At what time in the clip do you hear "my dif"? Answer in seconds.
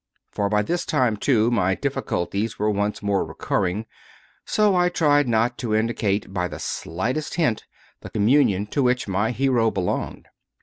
1.51-1.93